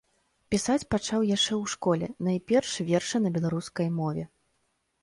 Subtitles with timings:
[0.53, 4.23] Пісаць пачаў яшчэ ў школе, найперш вершы на беларускай мове.